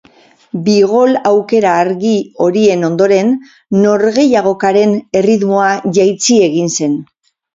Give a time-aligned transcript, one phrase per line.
[0.67, 2.13] Bi gol aukera argi
[2.45, 3.29] horien ondoren
[3.83, 6.97] norgehiagokaren erritmoa jaitsi egin zen.